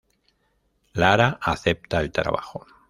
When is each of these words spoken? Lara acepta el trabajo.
Lara 0.93 1.37
acepta 1.39 1.99
el 2.01 2.11
trabajo. 2.11 2.65